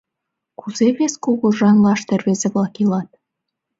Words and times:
Кузе 0.59 0.87
вес 0.97 1.13
кугыжанлаште 1.23 2.13
рвезе-влак 2.21 2.75
илат? 2.81 3.09